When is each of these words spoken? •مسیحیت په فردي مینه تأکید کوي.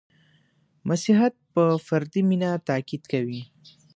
•مسیحیت 0.89 1.35
په 1.53 1.63
فردي 1.87 2.21
مینه 2.29 2.49
تأکید 2.69 3.03
کوي. 3.11 3.41